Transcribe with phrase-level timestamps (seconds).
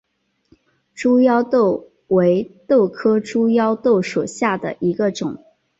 [0.95, 5.37] 猪腰豆为豆科猪腰豆属下的一个种。